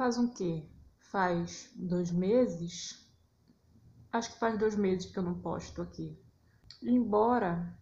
faz 0.00 0.16
um 0.16 0.28
quê? 0.28 0.66
Faz 1.10 1.70
dois 1.76 2.10
meses? 2.10 3.06
Acho 4.10 4.32
que 4.32 4.38
faz 4.38 4.58
dois 4.58 4.74
meses 4.74 5.12
que 5.12 5.18
eu 5.18 5.22
não 5.22 5.42
posto 5.42 5.82
aqui. 5.82 6.18
Embora 6.82 7.78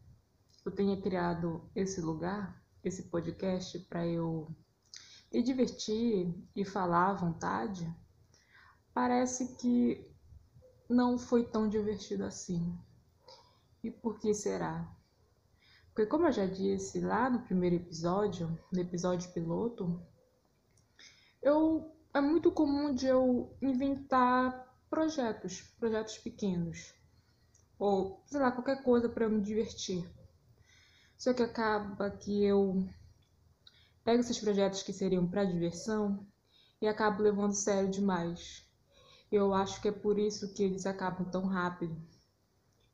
eu 0.67 0.73
tenha 0.73 1.01
criado 1.01 1.71
esse 1.77 2.01
lugar, 2.01 2.61
esse 2.83 3.05
podcast, 3.05 3.79
para 3.89 4.05
eu 4.05 4.53
me 5.33 5.45
divertir 5.45 6.35
e 6.57 6.65
falar 6.65 7.11
à 7.11 7.15
vontade, 7.15 7.89
parece 8.93 9.55
que 9.55 10.05
não 10.89 11.19
foi 11.19 11.45
tão 11.45 11.69
divertido 11.69 12.25
assim. 12.25 12.77
E 13.81 13.93
por 13.93 14.19
que 14.19 14.35
será? 14.35 14.93
Porque, 15.95 16.11
como 16.11 16.27
eu 16.27 16.33
já 16.33 16.47
disse 16.47 17.01
lá 17.01 17.31
no 17.31 17.43
primeiro 17.43 17.77
episódio, 17.77 18.59
no 18.73 18.81
episódio 18.81 19.33
piloto, 19.33 20.03
eu 21.41 21.97
é 22.15 22.21
muito 22.21 22.51
comum 22.51 22.95
de 22.95 23.07
eu 23.07 23.57
inventar 23.61 24.67
projetos, 24.89 25.61
projetos 25.79 26.19
pequenos, 26.19 26.95
ou 27.79 28.23
sei 28.27 28.41
lá, 28.41 28.51
qualquer 28.51 28.83
coisa 28.83 29.09
para 29.09 29.29
me 29.29 29.41
divertir. 29.41 30.09
Só 31.17 31.35
que 31.35 31.43
acaba 31.43 32.11
que 32.11 32.45
eu 32.45 32.89
pego 34.05 34.21
esses 34.21 34.39
projetos 34.39 34.83
que 34.83 34.93
seriam 34.93 35.29
para 35.29 35.45
diversão 35.45 36.27
e 36.81 36.89
acabo 36.89 37.23
levando 37.23 37.53
sério 37.53 37.91
demais. 37.91 38.65
Eu 39.31 39.53
acho 39.53 39.81
que 39.83 39.89
é 39.89 39.93
por 39.93 40.19
isso 40.19 40.55
que 40.55 40.63
eles 40.63 40.87
acabam 40.87 41.29
tão 41.31 41.45
rápido. 41.45 42.01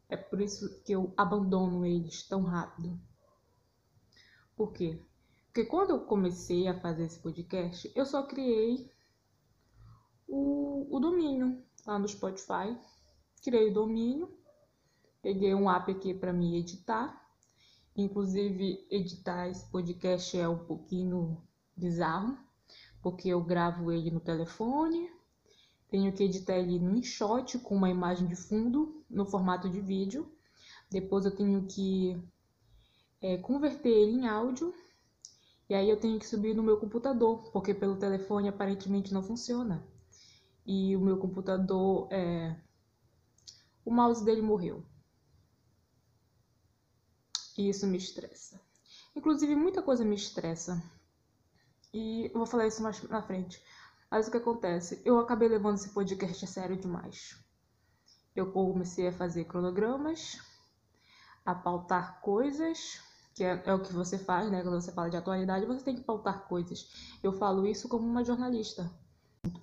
É 0.08 0.16
por 0.16 0.40
isso 0.40 0.82
que 0.82 0.92
eu 0.92 1.14
abandono 1.16 1.86
eles 1.86 2.22
tão 2.24 2.42
rápido. 2.42 2.98
Por 4.56 4.72
quê? 4.72 5.00
Porque 5.46 5.64
quando 5.64 5.90
eu 5.90 6.00
comecei 6.00 6.66
a 6.66 6.80
fazer 6.80 7.04
esse 7.04 7.18
podcast, 7.20 7.90
eu 7.94 8.04
só 8.04 8.24
criei 8.24 8.90
o, 10.28 10.86
o 10.90 11.00
domínio 11.00 11.62
lá 11.86 11.98
no 11.98 12.08
Spotify. 12.08 12.76
Criei 13.42 13.70
o 13.70 13.74
domínio, 13.74 14.32
peguei 15.20 15.54
um 15.54 15.70
app 15.70 15.90
aqui 15.90 16.14
para 16.14 16.32
me 16.32 16.56
editar. 16.56 17.22
Inclusive, 17.96 18.86
editar 18.90 19.48
esse 19.48 19.70
podcast 19.70 20.38
é 20.38 20.48
um 20.48 20.58
pouquinho 20.58 21.40
bizarro, 21.76 22.36
porque 23.02 23.28
eu 23.28 23.42
gravo 23.42 23.92
ele 23.92 24.10
no 24.10 24.18
telefone, 24.18 25.10
tenho 25.94 26.12
que 26.12 26.24
editar 26.24 26.56
ele 26.56 26.80
no 26.80 26.96
InShot 26.96 27.56
com 27.60 27.76
uma 27.76 27.88
imagem 27.88 28.26
de 28.26 28.34
fundo 28.34 29.04
no 29.08 29.24
formato 29.24 29.68
de 29.68 29.80
vídeo. 29.80 30.28
Depois 30.90 31.24
eu 31.24 31.30
tenho 31.30 31.66
que 31.66 32.20
é, 33.22 33.36
converter 33.38 33.90
ele 33.90 34.18
em 34.18 34.26
áudio. 34.26 34.74
E 35.68 35.74
aí 35.74 35.88
eu 35.88 35.96
tenho 35.96 36.18
que 36.18 36.26
subir 36.26 36.52
no 36.52 36.64
meu 36.64 36.78
computador, 36.78 37.50
porque 37.52 37.72
pelo 37.72 37.96
telefone 37.96 38.48
aparentemente 38.48 39.14
não 39.14 39.22
funciona. 39.22 39.86
E 40.66 40.96
o 40.96 41.00
meu 41.00 41.18
computador, 41.18 42.08
é... 42.10 42.56
o 43.84 43.90
mouse 43.90 44.24
dele 44.24 44.42
morreu. 44.42 44.84
E 47.56 47.68
isso 47.68 47.86
me 47.86 47.98
estressa. 47.98 48.60
Inclusive, 49.14 49.54
muita 49.54 49.82
coisa 49.82 50.04
me 50.04 50.16
estressa. 50.16 50.82
E 51.92 52.26
eu 52.26 52.38
vou 52.38 52.46
falar 52.46 52.66
isso 52.66 52.82
mais 52.82 53.02
na 53.04 53.22
frente. 53.22 53.62
Mas 54.10 54.26
o 54.26 54.30
que 54.30 54.36
acontece? 54.36 55.00
Eu 55.04 55.18
acabei 55.18 55.48
levando 55.48 55.76
esse 55.76 55.90
podcast 55.90 56.44
a 56.44 56.48
sério 56.48 56.76
demais. 56.76 57.36
Eu 58.34 58.50
comecei 58.50 59.06
a 59.06 59.12
fazer 59.12 59.44
cronogramas, 59.44 60.40
a 61.44 61.54
pautar 61.54 62.20
coisas, 62.20 63.00
que 63.34 63.44
é, 63.44 63.62
é, 63.64 63.74
o 63.74 63.80
que 63.80 63.92
você 63.92 64.18
faz, 64.18 64.50
né? 64.50 64.62
Quando 64.62 64.80
você 64.80 64.92
fala 64.92 65.10
de 65.10 65.16
atualidade, 65.16 65.66
você 65.66 65.84
tem 65.84 65.94
que 65.94 66.02
pautar 66.02 66.48
coisas. 66.48 67.16
Eu 67.22 67.32
falo 67.32 67.66
isso 67.66 67.88
como 67.88 68.06
uma 68.06 68.24
jornalista. 68.24 68.90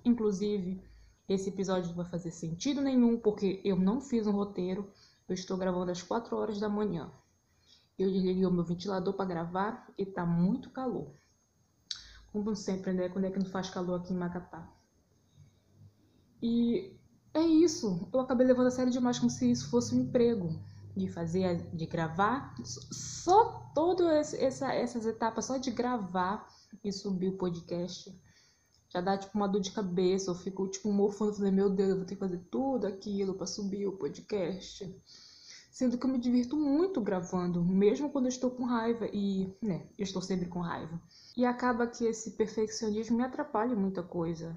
Inclusive, 0.04 0.82
esse 1.32 1.48
episódio 1.48 1.88
não 1.88 1.96
vai 1.96 2.06
fazer 2.06 2.30
sentido 2.30 2.80
nenhum, 2.80 3.18
porque 3.18 3.60
eu 3.64 3.76
não 3.76 4.00
fiz 4.00 4.26
um 4.26 4.32
roteiro. 4.32 4.90
Eu 5.28 5.34
estou 5.34 5.56
gravando 5.56 5.90
às 5.90 6.02
4 6.02 6.36
horas 6.36 6.60
da 6.60 6.68
manhã. 6.68 7.10
Eu 7.98 8.10
desliguei 8.10 8.44
o 8.46 8.50
meu 8.50 8.64
ventilador 8.64 9.14
para 9.14 9.24
gravar 9.24 9.92
e 9.96 10.04
tá 10.04 10.26
muito 10.26 10.70
calor. 10.70 11.12
Como 12.32 12.54
sempre, 12.56 12.92
né? 12.92 13.08
Quando 13.08 13.26
é 13.26 13.30
que 13.30 13.38
não 13.38 13.46
faz 13.46 13.70
calor 13.70 14.00
aqui 14.00 14.12
em 14.12 14.16
Macapá. 14.16 14.68
E 16.42 16.96
é 17.34 17.42
isso. 17.42 18.08
Eu 18.12 18.20
acabei 18.20 18.46
levando 18.46 18.66
a 18.66 18.70
sério 18.70 18.90
demais 18.90 19.18
como 19.18 19.30
se 19.30 19.50
isso 19.50 19.70
fosse 19.70 19.94
um 19.94 20.00
emprego. 20.00 20.58
De 20.94 21.08
fazer, 21.08 21.70
de 21.74 21.86
gravar. 21.86 22.54
Só 22.64 23.70
todas 23.74 24.34
essa, 24.34 24.72
essas 24.74 25.06
etapas, 25.06 25.46
só 25.46 25.56
de 25.56 25.70
gravar 25.70 26.46
e 26.84 26.92
subir 26.92 27.28
o 27.28 27.38
podcast. 27.38 28.14
Já 28.92 29.00
dá 29.00 29.16
tipo 29.16 29.36
uma 29.36 29.48
dor 29.48 29.60
de 29.60 29.72
cabeça. 29.72 30.30
Eu 30.30 30.34
fico 30.34 30.68
tipo 30.68 30.92
mofando. 30.92 31.34
Falei, 31.34 31.50
meu 31.50 31.70
Deus, 31.70 31.90
eu 31.90 31.96
vou 31.96 32.04
ter 32.04 32.14
que 32.14 32.20
fazer 32.20 32.38
tudo 32.50 32.86
aquilo 32.86 33.34
para 33.34 33.46
subir 33.46 33.86
o 33.86 33.96
podcast. 33.96 34.94
Sendo 35.70 35.96
que 35.96 36.04
eu 36.04 36.10
me 36.10 36.18
divirto 36.18 36.54
muito 36.54 37.00
gravando, 37.00 37.64
mesmo 37.64 38.10
quando 38.10 38.26
eu 38.26 38.30
estou 38.30 38.50
com 38.50 38.64
raiva. 38.64 39.08
E, 39.12 39.50
né, 39.62 39.86
eu 39.98 40.04
estou 40.04 40.20
sempre 40.20 40.46
com 40.46 40.60
raiva. 40.60 41.00
E 41.34 41.46
acaba 41.46 41.86
que 41.86 42.04
esse 42.04 42.32
perfeccionismo 42.32 43.16
me 43.16 43.24
atrapalha 43.24 43.74
muita 43.74 44.02
coisa. 44.02 44.54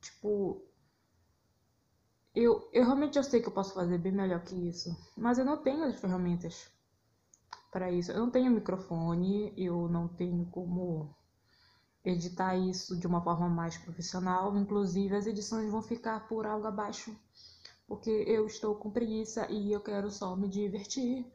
Tipo, 0.00 0.62
eu, 2.34 2.68
eu 2.72 2.84
realmente 2.84 3.18
eu 3.18 3.24
sei 3.24 3.42
que 3.42 3.48
eu 3.48 3.52
posso 3.52 3.74
fazer 3.74 3.98
bem 3.98 4.12
melhor 4.12 4.42
que 4.42 4.54
isso, 4.54 4.96
mas 5.16 5.38
eu 5.38 5.44
não 5.44 5.56
tenho 5.56 5.84
as 5.84 6.00
ferramentas 6.00 6.70
para 7.70 7.90
isso. 7.90 8.12
Eu 8.12 8.20
não 8.20 8.30
tenho 8.30 8.50
microfone, 8.50 9.52
eu 9.56 9.88
não 9.88 10.06
tenho 10.06 10.46
como 10.46 11.14
editar 12.04 12.56
isso 12.56 12.98
de 12.98 13.06
uma 13.06 13.22
forma 13.22 13.48
mais 13.48 13.76
profissional. 13.78 14.56
Inclusive, 14.56 15.14
as 15.14 15.26
edições 15.26 15.70
vão 15.70 15.82
ficar 15.82 16.26
por 16.28 16.46
algo 16.46 16.66
abaixo, 16.66 17.16
porque 17.86 18.10
eu 18.10 18.46
estou 18.46 18.74
com 18.74 18.90
preguiça 18.90 19.46
e 19.50 19.72
eu 19.72 19.80
quero 19.80 20.10
só 20.10 20.34
me 20.36 20.48
divertir. 20.48 21.26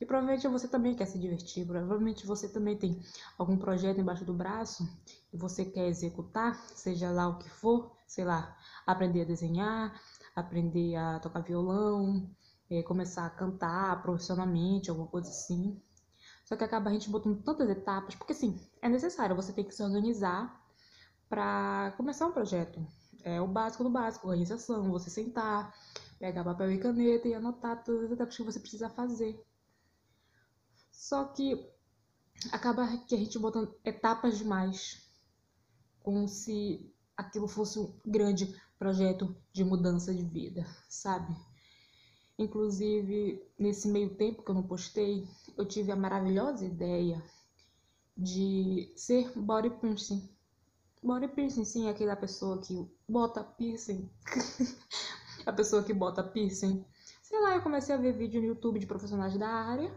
E 0.00 0.04
provavelmente 0.04 0.48
você 0.48 0.66
também 0.66 0.96
quer 0.96 1.06
se 1.06 1.16
divertir, 1.16 1.64
provavelmente 1.64 2.26
você 2.26 2.48
também 2.48 2.76
tem 2.76 3.00
algum 3.38 3.56
projeto 3.56 4.00
embaixo 4.00 4.24
do 4.24 4.34
braço 4.34 4.88
e 5.32 5.36
você 5.36 5.64
quer 5.64 5.86
executar, 5.86 6.56
seja 6.74 7.10
lá 7.12 7.28
o 7.28 7.38
que 7.38 7.48
for, 7.48 7.92
sei 8.06 8.24
lá, 8.24 8.56
aprender 8.84 9.22
a 9.22 9.24
desenhar, 9.24 9.94
aprender 10.34 10.96
a 10.96 11.20
tocar 11.20 11.40
violão, 11.40 12.28
é, 12.68 12.82
começar 12.82 13.26
a 13.26 13.30
cantar 13.30 14.02
profissionalmente, 14.02 14.90
alguma 14.90 15.06
coisa 15.06 15.28
assim. 15.28 15.80
Só 16.52 16.56
que 16.56 16.64
acaba 16.64 16.90
a 16.90 16.92
gente 16.92 17.08
botando 17.08 17.42
tantas 17.42 17.70
etapas, 17.70 18.14
porque 18.14 18.34
assim, 18.34 18.60
é 18.82 18.86
necessário, 18.86 19.34
você 19.34 19.54
tem 19.54 19.64
que 19.64 19.74
se 19.74 19.82
organizar 19.82 20.62
para 21.26 21.94
começar 21.96 22.26
um 22.26 22.32
projeto. 22.32 22.86
É 23.24 23.40
o 23.40 23.48
básico 23.48 23.82
do 23.82 23.88
básico, 23.88 24.28
organização, 24.28 24.90
você 24.90 25.08
sentar, 25.08 25.74
pegar 26.18 26.44
papel 26.44 26.70
e 26.72 26.78
caneta 26.78 27.26
e 27.26 27.32
anotar 27.32 27.82
todas 27.82 28.04
as 28.04 28.12
etapas 28.12 28.36
que 28.36 28.42
você 28.42 28.60
precisa 28.60 28.90
fazer. 28.90 29.42
Só 30.90 31.24
que 31.24 31.72
acaba 32.52 32.98
que 33.06 33.14
a 33.14 33.18
gente 33.18 33.38
botando 33.38 33.74
etapas 33.82 34.36
demais, 34.36 35.10
como 36.02 36.28
se 36.28 36.94
aquilo 37.16 37.48
fosse 37.48 37.78
um 37.78 37.98
grande 38.04 38.54
projeto 38.78 39.34
de 39.54 39.64
mudança 39.64 40.14
de 40.14 40.22
vida, 40.22 40.66
sabe? 40.86 41.34
Inclusive, 42.38 43.42
nesse 43.58 43.88
meio 43.88 44.14
tempo 44.16 44.42
que 44.42 44.50
eu 44.50 44.54
não 44.54 44.62
postei, 44.62 45.28
eu 45.56 45.66
tive 45.66 45.92
a 45.92 45.96
maravilhosa 45.96 46.64
ideia 46.64 47.22
de 48.16 48.92
ser 48.96 49.30
body 49.38 49.70
piercing. 49.70 50.28
Body 51.02 51.28
piercing, 51.28 51.64
sim, 51.64 51.86
é 51.86 51.90
aquela 51.90 52.16
pessoa 52.16 52.60
que 52.60 52.88
bota 53.08 53.42
piercing. 53.42 54.10
a 55.44 55.52
pessoa 55.52 55.82
que 55.82 55.92
bota 55.92 56.22
piercing. 56.22 56.84
Sei 57.22 57.40
lá, 57.40 57.56
eu 57.56 57.62
comecei 57.62 57.94
a 57.94 57.98
ver 57.98 58.12
vídeo 58.12 58.40
no 58.40 58.48
YouTube 58.48 58.78
de 58.78 58.86
profissionais 58.86 59.36
da 59.36 59.48
área 59.48 59.92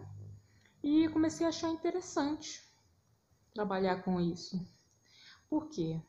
e 0.83 1.07
comecei 1.09 1.45
a 1.45 1.49
achar 1.49 1.69
interessante 1.69 2.63
trabalhar 3.53 4.03
com 4.03 4.19
isso. 4.19 4.59
Por 5.49 5.69
quê? 5.69 6.01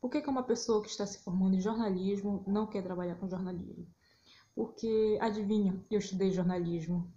Por 0.00 0.10
que, 0.10 0.20
que 0.20 0.30
uma 0.30 0.42
pessoa 0.42 0.82
que 0.82 0.88
está 0.88 1.06
se 1.06 1.18
formando 1.22 1.56
em 1.56 1.60
jornalismo 1.60 2.44
não 2.46 2.66
quer 2.66 2.82
trabalhar 2.82 3.16
com 3.16 3.28
jornalismo? 3.28 3.86
Porque, 4.56 5.18
adivinha, 5.20 5.84
eu 5.90 5.98
estudei 5.98 6.32
jornalismo 6.32 7.12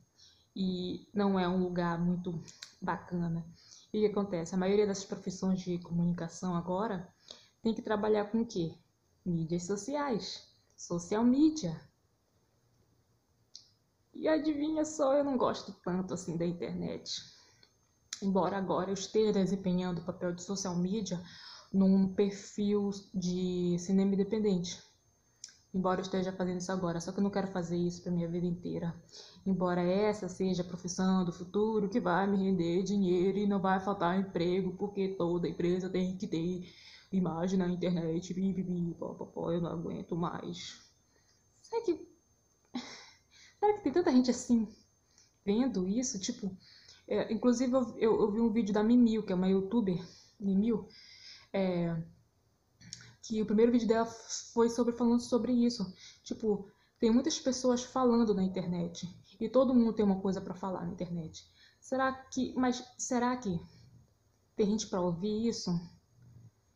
e 0.54 1.08
não 1.14 1.40
é 1.40 1.48
um 1.48 1.64
lugar 1.64 1.98
muito 1.98 2.44
bacana. 2.82 3.46
E 3.94 3.98
o 3.98 4.02
que 4.02 4.12
acontece? 4.12 4.54
A 4.54 4.58
maioria 4.58 4.86
dessas 4.86 5.06
profissões 5.06 5.62
de 5.62 5.80
comunicação 5.80 6.54
agora 6.54 7.08
tem 7.62 7.74
que 7.74 7.82
trabalhar 7.82 8.26
com 8.26 8.42
o 8.42 8.46
quê? 8.46 8.76
Mídias 9.26 9.64
sociais, 9.64 10.54
social 10.76 11.24
media. 11.24 11.80
E 14.14 14.28
adivinha 14.28 14.84
só, 14.84 15.14
eu 15.14 15.24
não 15.24 15.38
gosto 15.38 15.72
tanto 15.82 16.14
assim 16.14 16.36
da 16.36 16.46
internet. 16.46 17.24
Embora 18.22 18.58
agora 18.58 18.90
eu 18.90 18.96
esteja 18.96 19.32
desempenhando 19.32 20.02
o 20.02 20.06
papel 20.06 20.34
de 20.36 20.44
social 20.44 20.76
media 20.76 21.24
num 21.72 22.14
perfil 22.14 22.90
de 23.14 23.78
cinema 23.80 24.14
independente. 24.14 24.89
Embora 25.74 26.00
eu 26.00 26.04
esteja 26.04 26.32
fazendo 26.32 26.60
isso 26.60 26.72
agora, 26.72 27.00
só 27.00 27.12
que 27.12 27.20
eu 27.20 27.24
não 27.24 27.30
quero 27.30 27.48
fazer 27.48 27.78
isso 27.78 28.02
para 28.02 28.12
minha 28.12 28.28
vida 28.28 28.46
inteira. 28.46 28.96
Embora 29.46 29.82
essa 29.82 30.28
seja 30.28 30.64
a 30.64 30.66
profissão 30.66 31.24
do 31.24 31.32
futuro 31.32 31.88
que 31.88 32.00
vai 32.00 32.26
me 32.26 32.38
render 32.38 32.82
dinheiro 32.84 33.38
e 33.38 33.48
não 33.48 33.60
vai 33.60 33.80
faltar 33.80 34.20
emprego, 34.20 34.76
porque 34.78 35.10
toda 35.10 35.48
empresa 35.48 35.90
tem 35.90 36.18
que 36.18 36.28
ter 36.28 36.68
imagem 37.12 37.60
na 37.60 37.68
internet, 37.68 38.34
bibibi, 38.34 38.96
eu 39.00 39.62
não 39.62 39.72
aguento 39.72 40.16
mais. 40.16 40.82
Será 41.62 41.84
que. 41.84 42.08
Será 43.60 43.74
que 43.74 43.84
tem 43.84 43.92
tanta 43.92 44.12
gente 44.12 44.32
assim 44.32 44.68
vendo 45.46 45.88
isso? 45.88 46.20
Tipo, 46.20 46.56
é, 47.08 47.32
inclusive 47.32 47.74
eu, 47.74 47.98
eu, 47.98 48.22
eu, 48.22 48.32
vi 48.32 48.40
um 48.40 48.52
vídeo 48.52 48.74
da 48.74 48.84
Mimil, 48.84 49.24
que 49.24 49.32
é 49.32 49.36
uma 49.36 49.50
youtuber, 49.50 50.04
Mimil, 50.40 50.88
é, 51.52 51.96
que 53.30 53.44
o 53.44 53.46
primeiro 53.46 53.72
vídeo 53.72 53.88
dela 53.88 54.08
foi 54.08 54.70
sobre 54.70 54.92
falando 54.92 55.22
sobre 55.22 55.54
isso. 55.54 55.86
Tipo, 56.24 56.68
tem 57.00 57.12
muitas 57.12 57.40
pessoas 57.40 57.84
falando 57.84 58.34
na 58.34 58.44
internet 58.44 59.08
e 59.40 59.48
todo 59.48 59.74
mundo 59.74 59.94
tem 59.94 60.04
uma 60.04 60.20
coisa 60.20 60.42
para 60.42 60.56
falar 60.56 60.84
na 60.84 60.92
internet. 60.92 61.48
Será 61.80 62.12
que, 62.12 62.56
mas 62.56 62.84
será 62.98 63.38
que 63.38 63.60
tem 64.56 64.66
gente 64.66 64.88
para 64.88 65.00
ouvir 65.00 65.48
isso? 65.48 65.80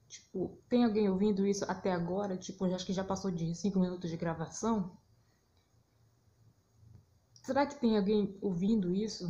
Tipo, 0.08 0.62
tem 0.70 0.86
alguém 0.86 1.10
ouvindo 1.10 1.46
isso 1.46 1.66
até 1.68 1.92
agora? 1.92 2.38
Tipo, 2.38 2.66
acho 2.66 2.86
que 2.86 2.94
já 2.94 3.04
passou 3.04 3.32
de 3.32 3.56
5 3.56 3.80
minutos 3.80 4.12
de 4.12 4.16
gravação. 4.16 4.96
Será 7.42 7.66
que 7.66 7.80
tem 7.82 7.98
alguém 7.98 8.38
ouvindo 8.42 8.94
isso? 8.94 9.26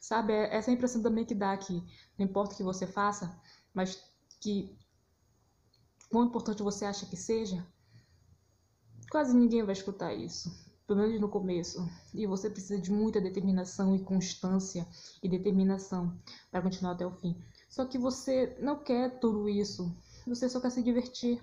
Sabe, 0.00 0.32
é 0.32 0.56
essa 0.56 0.72
impressão 0.72 1.00
também 1.00 1.24
que 1.24 1.36
dá 1.36 1.56
que 1.56 1.72
não 2.18 2.26
importa 2.26 2.52
o 2.52 2.56
que 2.56 2.64
você 2.64 2.84
faça, 2.84 3.40
mas 3.72 4.02
que 4.40 4.76
quão 6.10 6.26
importante 6.26 6.62
você 6.62 6.84
acha 6.84 7.06
que 7.06 7.16
seja, 7.16 7.66
quase 9.10 9.36
ninguém 9.36 9.62
vai 9.62 9.72
escutar 9.72 10.14
isso 10.14 10.64
pelo 10.86 11.00
menos 11.00 11.20
no 11.20 11.28
começo. 11.28 11.88
E 12.12 12.26
você 12.26 12.50
precisa 12.50 12.80
de 12.80 12.92
muita 12.92 13.20
determinação 13.20 13.94
e 13.96 14.02
constância 14.02 14.86
e 15.22 15.28
determinação 15.28 16.16
para 16.50 16.62
continuar 16.62 16.92
até 16.92 17.06
o 17.06 17.12
fim. 17.12 17.36
Só 17.68 17.84
que 17.84 17.98
você 17.98 18.56
não 18.60 18.78
quer 18.78 19.18
tudo 19.18 19.48
isso. 19.48 19.94
Você 20.26 20.48
só 20.48 20.60
quer 20.60 20.70
se 20.70 20.82
divertir. 20.82 21.42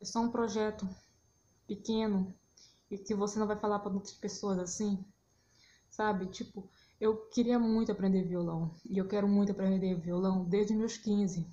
É 0.00 0.04
só 0.04 0.20
um 0.20 0.30
projeto 0.30 0.88
pequeno 1.66 2.34
e 2.90 2.98
que 2.98 3.14
você 3.14 3.38
não 3.38 3.46
vai 3.46 3.56
falar 3.56 3.78
para 3.78 3.92
outras 3.92 4.14
pessoas 4.14 4.58
assim. 4.58 5.04
Sabe? 5.88 6.26
Tipo, 6.26 6.68
eu 7.00 7.16
queria 7.28 7.58
muito 7.58 7.92
aprender 7.92 8.24
violão 8.24 8.74
e 8.84 8.98
eu 8.98 9.06
quero 9.06 9.28
muito 9.28 9.52
aprender 9.52 9.94
violão 9.94 10.44
desde 10.44 10.74
meus 10.74 10.96
15. 10.96 11.46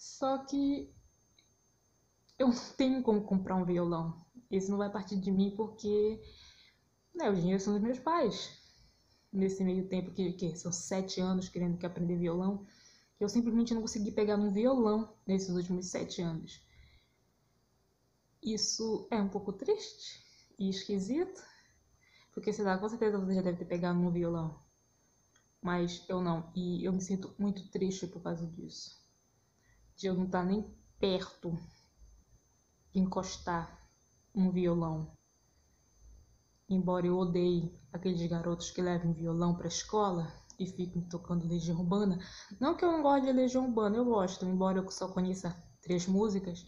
Só 0.00 0.38
que 0.38 0.90
eu 2.38 2.48
não 2.48 2.54
tenho 2.74 3.02
como 3.02 3.22
comprar 3.22 3.54
um 3.54 3.66
violão. 3.66 4.24
Isso 4.50 4.70
não 4.70 4.78
vai 4.78 4.90
partir 4.90 5.20
de 5.20 5.30
mim 5.30 5.54
porque 5.54 6.18
né, 7.14 7.30
os 7.30 7.38
dinheiros 7.38 7.62
são 7.62 7.74
dos 7.74 7.82
meus 7.82 7.98
pais. 7.98 8.50
Nesse 9.30 9.62
meio 9.62 9.86
tempo 9.90 10.10
que, 10.12 10.32
que 10.32 10.56
são 10.56 10.72
sete 10.72 11.20
anos 11.20 11.50
querendo 11.50 11.76
que 11.76 11.84
aprender 11.84 12.16
violão, 12.16 12.66
eu 13.20 13.28
simplesmente 13.28 13.74
não 13.74 13.82
consegui 13.82 14.10
pegar 14.10 14.38
num 14.38 14.50
violão 14.50 15.14
nesses 15.26 15.54
últimos 15.54 15.88
sete 15.88 16.22
anos. 16.22 16.62
Isso 18.42 19.06
é 19.10 19.20
um 19.20 19.28
pouco 19.28 19.52
triste 19.52 20.24
e 20.58 20.70
esquisito, 20.70 21.44
porque 22.32 22.54
sei 22.54 22.64
lá, 22.64 22.78
com 22.78 22.88
certeza 22.88 23.18
você 23.18 23.34
já 23.34 23.42
deve 23.42 23.58
ter 23.58 23.66
pegado 23.66 23.98
num 23.98 24.10
violão. 24.10 24.58
Mas 25.60 26.02
eu 26.08 26.22
não, 26.22 26.50
e 26.56 26.86
eu 26.86 26.92
me 26.94 27.02
sinto 27.02 27.34
muito 27.38 27.68
triste 27.68 28.06
por 28.06 28.22
causa 28.22 28.46
disso. 28.46 28.99
De 30.00 30.06
eu 30.06 30.14
não 30.14 30.24
estar 30.24 30.42
nem 30.42 30.62
perto 30.98 31.58
de 32.90 33.00
encostar 33.00 33.86
um 34.34 34.50
violão. 34.50 35.12
Embora 36.66 37.06
eu 37.06 37.18
odeie 37.18 37.78
aqueles 37.92 38.26
garotos 38.26 38.70
que 38.70 38.80
levam 38.80 39.12
violão 39.12 39.54
para 39.54 39.66
a 39.66 39.68
escola 39.68 40.32
e 40.58 40.66
ficam 40.66 41.02
tocando 41.02 41.46
Legião 41.46 41.78
Urbana, 41.78 42.18
não 42.58 42.74
que 42.74 42.82
eu 42.82 42.90
não 42.90 43.02
goste 43.02 43.26
de 43.26 43.32
Legião 43.34 43.66
Urbana, 43.66 43.98
eu 43.98 44.06
gosto, 44.06 44.46
embora 44.46 44.78
eu 44.78 44.90
só 44.90 45.06
conheça 45.06 45.54
três 45.82 46.06
músicas, 46.06 46.66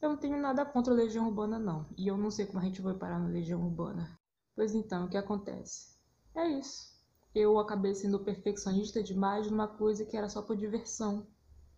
eu 0.00 0.10
não 0.10 0.16
tenho 0.16 0.40
nada 0.40 0.64
contra 0.64 0.94
a 0.94 0.96
Legião 0.96 1.26
Urbana 1.26 1.58
não, 1.58 1.92
e 1.98 2.06
eu 2.06 2.16
não 2.16 2.30
sei 2.30 2.46
como 2.46 2.60
a 2.60 2.62
gente 2.62 2.80
vai 2.80 2.94
parar 2.94 3.18
na 3.18 3.30
Legião 3.30 3.66
Urbana. 3.66 4.16
Pois 4.54 4.76
então, 4.76 5.06
o 5.06 5.08
que 5.08 5.16
acontece? 5.16 5.98
É 6.36 6.46
isso. 6.46 6.88
Eu 7.34 7.58
acabei 7.58 7.96
sendo 7.96 8.20
perfeccionista 8.20 9.02
demais 9.02 9.50
numa 9.50 9.66
coisa 9.66 10.04
que 10.04 10.16
era 10.16 10.28
só 10.28 10.40
por 10.40 10.56
diversão. 10.56 11.26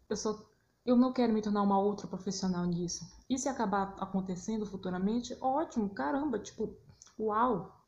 Eu 0.06 0.16
só 0.18 0.51
eu 0.84 0.96
não 0.96 1.12
quero 1.12 1.32
me 1.32 1.42
tornar 1.42 1.62
uma 1.62 1.78
outra 1.78 2.06
profissional 2.06 2.64
nisso. 2.66 3.08
E 3.30 3.38
se 3.38 3.48
acabar 3.48 3.94
acontecendo 3.98 4.66
futuramente, 4.66 5.36
ótimo, 5.40 5.90
caramba, 5.90 6.38
tipo, 6.38 6.76
uau! 7.18 7.80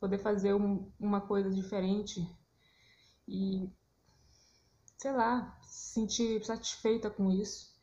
Poder 0.00 0.18
fazer 0.18 0.54
um, 0.54 0.90
uma 0.98 1.20
coisa 1.20 1.50
diferente 1.50 2.26
e, 3.28 3.70
sei 4.98 5.12
lá, 5.12 5.58
se 5.62 5.94
sentir 5.94 6.44
satisfeita 6.44 7.10
com 7.10 7.30
isso. 7.30 7.74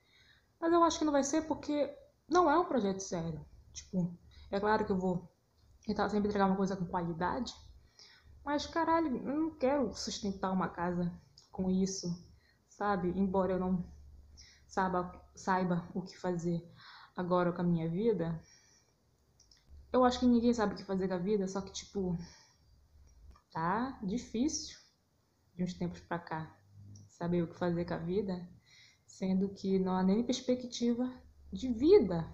Mas 0.60 0.72
eu 0.72 0.84
acho 0.84 1.00
que 1.00 1.06
não 1.06 1.12
vai 1.12 1.24
ser 1.24 1.48
porque 1.48 1.96
não 2.28 2.50
é 2.50 2.58
um 2.58 2.66
projeto 2.66 3.02
sério. 3.02 3.44
Tipo, 3.72 4.16
é 4.52 4.60
claro 4.60 4.86
que 4.86 4.92
eu 4.92 4.98
vou 4.98 5.30
tentar 5.86 6.10
sempre 6.10 6.30
entregar 6.30 6.46
uma 6.46 6.56
coisa 6.56 6.76
com 6.76 6.86
qualidade, 6.86 7.54
mas 8.46 8.66
caralho, 8.66 9.18
eu 9.18 9.40
não 9.40 9.56
quero 9.56 9.94
sustentar 9.94 10.52
uma 10.52 10.70
casa 10.70 11.12
com 11.52 11.70
isso, 11.70 12.08
sabe? 12.70 13.10
Embora 13.10 13.54
eu 13.54 13.60
não 13.60 13.86
saiba, 14.74 15.22
saiba 15.36 15.88
o 15.94 16.02
que 16.02 16.18
fazer 16.18 16.68
agora 17.16 17.54
com 17.54 17.62
a 17.62 17.64
minha 17.64 17.88
vida. 17.88 18.42
Eu 19.92 20.04
acho 20.04 20.20
que 20.20 20.26
ninguém 20.26 20.52
sabe 20.52 20.74
o 20.74 20.78
que 20.78 20.84
fazer 20.84 21.08
com 21.08 21.14
a 21.14 21.20
vida, 21.20 21.48
só 21.48 21.62
que, 21.62 21.72
tipo, 21.72 22.18
tá 23.52 24.00
difícil 24.02 24.76
de 25.56 25.64
uns 25.64 25.76
tempos 25.76 26.00
pra 26.00 26.18
cá 26.18 26.58
saber 27.08 27.44
o 27.44 27.48
que 27.48 27.56
fazer 27.56 27.86
com 27.86 27.94
a 27.94 27.98
vida, 27.98 28.50
sendo 29.06 29.48
que 29.50 29.78
não 29.78 29.96
há 29.96 30.02
nem 30.02 30.24
perspectiva 30.24 31.08
de 31.52 31.72
vida. 31.72 32.28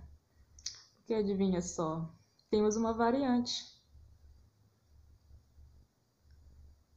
Porque 0.96 1.14
adivinha 1.14 1.62
só, 1.62 2.10
temos 2.50 2.78
uma 2.78 2.94
variante. 2.94 3.78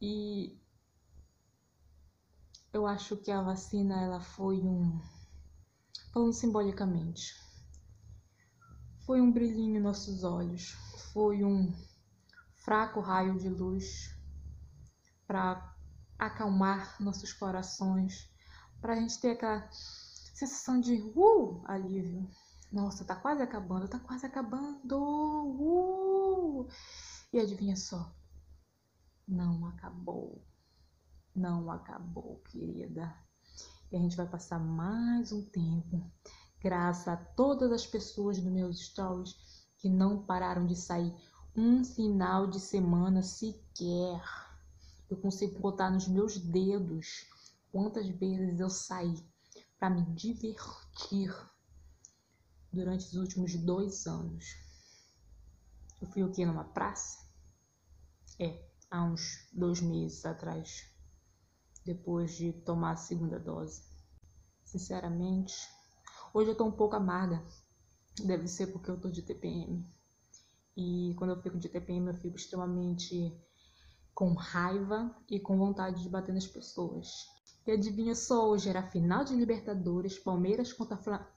E 0.00 0.56
eu 2.72 2.86
acho 2.86 3.16
que 3.16 3.32
a 3.32 3.42
vacina 3.42 4.00
ela 4.00 4.20
foi 4.20 4.60
um 4.60 5.00
falando 6.12 6.32
simbolicamente. 6.32 7.34
Foi 9.06 9.20
um 9.20 9.32
brilhinho 9.32 9.78
em 9.78 9.82
nossos 9.82 10.22
olhos, 10.22 10.72
foi 11.12 11.42
um 11.42 11.74
fraco 12.56 13.00
raio 13.00 13.36
de 13.38 13.48
luz 13.48 14.14
para 15.26 15.74
acalmar 16.18 17.02
nossos 17.02 17.32
corações, 17.32 18.30
para 18.80 18.92
a 18.92 18.96
gente 18.96 19.20
ter 19.20 19.30
aquela 19.32 19.68
sensação 19.72 20.80
de 20.80 20.94
uh, 21.16 21.62
alívio. 21.64 22.28
Nossa, 22.70 23.04
tá 23.04 23.16
quase 23.16 23.42
acabando, 23.42 23.88
tá 23.88 23.98
quase 23.98 24.26
acabando. 24.26 24.96
Uh! 24.96 26.68
E 27.32 27.40
adivinha 27.40 27.76
só? 27.76 28.14
Não 29.26 29.66
acabou. 29.66 30.44
Não 31.34 31.70
acabou, 31.70 32.40
querida. 32.50 33.14
E 33.92 33.96
a 33.96 33.98
gente 33.98 34.16
vai 34.16 34.26
passar 34.26 34.58
mais 34.58 35.32
um 35.32 35.44
tempo, 35.50 36.10
graças 36.62 37.06
a 37.08 37.14
todas 37.14 37.70
as 37.70 37.86
pessoas 37.86 38.38
dos 38.38 38.50
meus 38.50 38.80
stories 38.80 39.36
que 39.76 39.90
não 39.90 40.24
pararam 40.24 40.66
de 40.66 40.74
sair 40.74 41.14
um 41.54 41.84
final 41.84 42.46
de 42.46 42.58
semana 42.58 43.22
sequer. 43.22 44.22
Eu 45.10 45.18
consigo 45.18 45.60
botar 45.60 45.90
nos 45.90 46.08
meus 46.08 46.38
dedos 46.38 47.26
quantas 47.70 48.08
vezes 48.08 48.58
eu 48.58 48.70
saí 48.70 49.14
para 49.78 49.90
me 49.90 50.06
divertir 50.14 51.30
durante 52.72 53.04
os 53.04 53.14
últimos 53.14 53.54
dois 53.56 54.06
anos. 54.06 54.56
Eu 56.00 56.06
fui 56.06 56.22
o 56.22 56.32
que 56.32 56.46
numa 56.46 56.64
praça? 56.64 57.18
É, 58.38 58.58
há 58.90 59.04
uns 59.04 59.50
dois 59.52 59.82
meses 59.82 60.24
atrás 60.24 60.90
depois 61.84 62.34
de 62.34 62.52
tomar 62.52 62.92
a 62.92 62.96
segunda 62.96 63.38
dose. 63.38 63.82
Sinceramente, 64.64 65.54
hoje 66.32 66.50
eu 66.50 66.56
tô 66.56 66.64
um 66.64 66.72
pouco 66.72 66.96
amarga. 66.96 67.42
Deve 68.24 68.46
ser 68.46 68.68
porque 68.68 68.90
eu 68.90 69.00
tô 69.00 69.10
de 69.10 69.22
TPM. 69.22 69.84
E 70.76 71.14
quando 71.18 71.30
eu 71.30 71.42
fico 71.42 71.58
de 71.58 71.68
TPM, 71.68 72.08
eu 72.08 72.14
fico 72.14 72.36
extremamente 72.36 73.36
com 74.14 74.34
raiva 74.34 75.14
e 75.28 75.40
com 75.40 75.58
vontade 75.58 76.02
de 76.02 76.08
bater 76.08 76.34
nas 76.34 76.46
pessoas. 76.46 77.08
E 77.66 77.70
adivinha 77.70 78.14
só, 78.14 78.48
hoje 78.48 78.68
era 78.68 78.82
final 78.82 79.24
de 79.24 79.34
Libertadores, 79.34 80.18
Palmeiras 80.18 80.72
contra 80.72 80.96
Fla... 80.96 81.28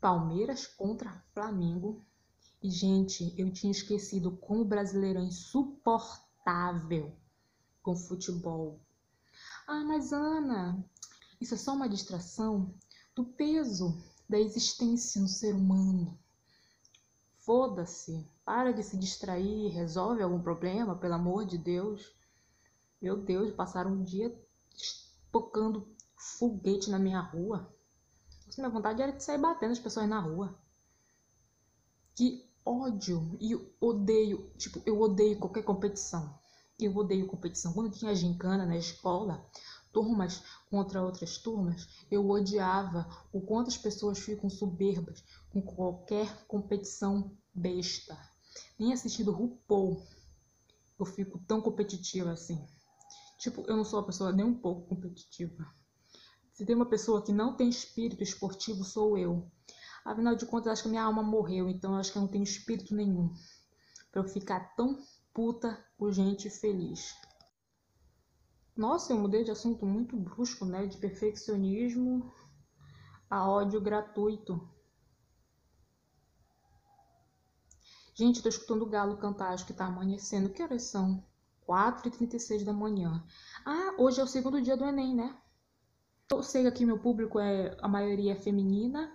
Palmeiras 0.00 0.66
contra 0.66 1.24
Flamengo. 1.32 2.04
E 2.62 2.70
gente, 2.70 3.34
eu 3.38 3.52
tinha 3.52 3.70
esquecido 3.70 4.36
como 4.36 4.62
o 4.62 4.64
brasileiro 4.64 5.18
é 5.18 5.22
insuportável 5.22 7.12
com 7.82 7.96
futebol. 7.96 8.80
Ah, 9.66 9.82
mas 9.82 10.12
Ana, 10.12 10.84
isso 11.40 11.54
é 11.54 11.56
só 11.56 11.72
uma 11.72 11.88
distração 11.88 12.74
do 13.14 13.24
peso 13.24 14.02
da 14.28 14.38
existência 14.38 15.20
no 15.20 15.28
ser 15.28 15.54
humano. 15.54 16.18
Foda-se, 17.36 18.26
para 18.44 18.72
de 18.72 18.82
se 18.82 18.98
distrair, 18.98 19.68
resolve 19.68 20.22
algum 20.22 20.40
problema, 20.40 20.96
pelo 20.96 21.14
amor 21.14 21.46
de 21.46 21.56
Deus. 21.56 22.14
Meu 23.00 23.16
Deus, 23.16 23.52
passaram 23.52 23.92
um 23.92 24.02
dia 24.02 24.34
tocando 25.32 25.88
foguete 26.14 26.90
na 26.90 26.98
minha 26.98 27.20
rua. 27.20 27.74
Nossa, 28.46 28.60
minha 28.60 28.70
vontade 28.70 29.02
era 29.02 29.12
de 29.12 29.24
sair 29.24 29.38
batendo 29.38 29.72
as 29.72 29.78
pessoas 29.78 30.08
na 30.08 30.20
rua. 30.20 30.58
Que 32.14 32.48
ódio 32.64 33.36
e 33.40 33.54
odeio, 33.80 34.50
tipo, 34.56 34.82
eu 34.86 35.00
odeio 35.00 35.38
qualquer 35.38 35.64
competição. 35.64 36.38
Eu 36.84 36.94
odeio 36.96 37.26
competição. 37.26 37.72
Quando 37.72 37.90
tinha 37.90 38.14
gincana 38.14 38.66
na 38.66 38.76
escola, 38.76 39.42
turmas 39.90 40.42
contra 40.68 41.02
outras 41.02 41.38
turmas, 41.38 41.88
eu 42.10 42.28
odiava 42.28 43.08
o 43.32 43.40
quanto 43.40 43.68
as 43.68 43.78
pessoas 43.78 44.18
ficam 44.18 44.50
soberbas 44.50 45.24
com 45.50 45.62
qualquer 45.62 46.44
competição 46.46 47.34
besta. 47.54 48.18
Nem 48.78 48.92
assistindo 48.92 49.32
RuPaul 49.32 50.06
eu 50.98 51.06
fico 51.06 51.38
tão 51.46 51.62
competitiva 51.62 52.32
assim. 52.32 52.62
Tipo, 53.38 53.64
eu 53.66 53.76
não 53.76 53.84
sou 53.84 53.98
uma 53.98 54.06
pessoa 54.06 54.30
nem 54.30 54.44
um 54.44 54.54
pouco 54.54 54.86
competitiva. 54.86 55.66
Se 56.52 56.66
tem 56.66 56.76
uma 56.76 56.86
pessoa 56.86 57.24
que 57.24 57.32
não 57.32 57.56
tem 57.56 57.68
espírito 57.68 58.22
esportivo, 58.22 58.84
sou 58.84 59.16
eu. 59.16 59.50
Afinal 60.04 60.36
de 60.36 60.44
contas, 60.44 60.72
acho 60.72 60.82
que 60.82 60.88
minha 60.90 61.02
alma 61.02 61.22
morreu, 61.22 61.68
então 61.68 61.96
acho 61.96 62.12
que 62.12 62.18
eu 62.18 62.22
não 62.22 62.28
tenho 62.28 62.44
espírito 62.44 62.94
nenhum 62.94 63.32
para 64.12 64.22
eu 64.22 64.28
ficar 64.28 64.76
tão 64.76 64.96
puta 65.34 65.84
por 65.98 66.12
gente 66.12 66.48
feliz. 66.48 67.12
Nossa, 68.76 69.12
eu 69.12 69.18
mudei 69.18 69.44
de 69.44 69.50
assunto 69.50 69.84
muito 69.84 70.16
brusco, 70.16 70.64
né? 70.64 70.86
De 70.86 70.96
perfeccionismo 70.96 72.32
a 73.28 73.48
ódio 73.48 73.80
gratuito. 73.80 74.68
Gente, 78.14 78.42
tô 78.42 78.48
escutando 78.48 78.82
o 78.82 78.88
galo 78.88 79.16
cantar, 79.16 79.52
acho 79.52 79.66
que 79.66 79.72
tá 79.72 79.86
amanhecendo. 79.86 80.50
Que 80.50 80.62
horas 80.62 80.84
são? 80.84 81.24
4h36 81.68 82.64
da 82.64 82.72
manhã. 82.72 83.24
Ah, 83.66 83.94
hoje 83.98 84.20
é 84.20 84.24
o 84.24 84.28
segundo 84.28 84.62
dia 84.62 84.76
do 84.76 84.84
Enem, 84.84 85.14
né? 85.14 85.36
Eu 86.30 86.42
sei 86.42 86.62
que 86.62 86.68
aqui 86.68 86.86
meu 86.86 86.98
público 86.98 87.40
é 87.40 87.76
a 87.80 87.88
maioria 87.88 88.32
é 88.32 88.36
feminina, 88.36 89.12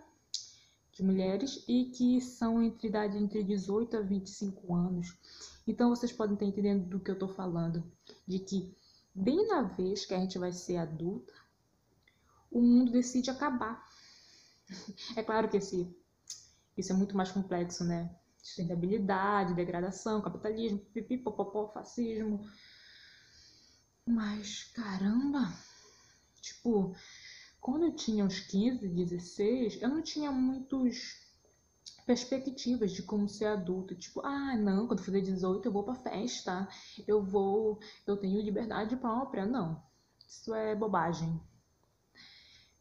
de 1.00 1.06
mulheres, 1.06 1.64
e 1.68 1.86
que 1.86 2.20
são 2.20 2.62
entre 2.62 2.90
idade 2.90 3.18
entre 3.18 3.42
18 3.42 3.98
a 3.98 4.02
25 4.02 4.76
anos. 4.76 5.18
Então 5.66 5.90
vocês 5.90 6.12
podem 6.12 6.34
estar 6.34 6.46
entendendo 6.46 6.86
do 6.88 7.00
que 7.00 7.10
eu 7.10 7.18
tô 7.18 7.28
falando. 7.28 7.90
De 8.28 8.40
que 8.40 8.76
bem 9.16 9.48
na 9.48 9.62
vez 9.62 10.06
que 10.06 10.14
a 10.14 10.20
gente 10.20 10.38
vai 10.38 10.52
ser 10.52 10.76
adulta, 10.78 11.34
o 12.52 12.62
mundo 12.62 12.92
decide 12.92 13.30
acabar. 13.30 13.84
É 15.16 15.24
claro 15.24 15.50
que 15.50 15.58
esse, 15.58 15.92
isso 16.78 16.92
é 16.92 16.96
muito 16.96 17.18
mais 17.18 17.32
complexo, 17.32 17.84
né? 17.84 18.16
Sustentabilidade, 18.38 19.56
degradação, 19.56 20.22
capitalismo, 20.22 20.86
fascismo. 21.74 22.48
Mas, 24.06 24.66
caramba! 24.76 25.52
Tipo, 26.40 26.96
quando 27.72 27.86
eu 27.86 27.96
tinha 27.96 28.26
uns 28.26 28.40
15, 28.40 28.88
16, 28.88 29.82
eu 29.82 29.90
não 29.90 30.02
tinha 30.02 30.32
muitos 30.32 31.28
perspectivas 32.06 32.92
de 32.92 33.04
como 33.04 33.30
ser 33.30 33.46
adulto. 33.46 33.96
Tipo, 33.96 34.22
ah, 34.26 34.56
não, 34.58 34.88
quando 34.88 35.00
eu 35.00 35.06
fizer 35.06 35.22
18 35.22 35.68
eu 35.68 35.72
vou 35.72 35.84
pra 35.84 35.96
festa, 35.96 36.68
eu 37.08 37.24
vou, 37.24 37.80
eu 38.08 38.18
tenho 38.18 38.42
liberdade 38.42 38.96
própria. 38.96 39.46
Não, 39.46 39.82
isso 40.28 40.54
é 40.54 40.76
bobagem. 40.76 41.30